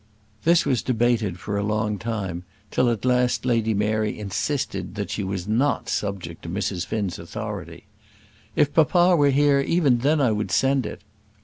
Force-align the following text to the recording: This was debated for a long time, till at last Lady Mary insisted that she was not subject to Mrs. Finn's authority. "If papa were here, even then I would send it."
This 0.45 0.65
was 0.65 0.81
debated 0.81 1.37
for 1.39 1.57
a 1.57 1.63
long 1.63 1.99
time, 1.99 2.41
till 2.71 2.89
at 2.89 3.05
last 3.05 3.45
Lady 3.45 3.75
Mary 3.75 4.17
insisted 4.17 4.95
that 4.95 5.11
she 5.11 5.23
was 5.23 5.47
not 5.47 5.89
subject 5.89 6.41
to 6.41 6.49
Mrs. 6.49 6.87
Finn's 6.87 7.19
authority. 7.19 7.85
"If 8.55 8.73
papa 8.73 9.15
were 9.15 9.29
here, 9.29 9.59
even 9.59 9.99
then 9.99 10.19
I 10.19 10.31
would 10.31 10.49
send 10.49 10.87
it." 10.87 11.01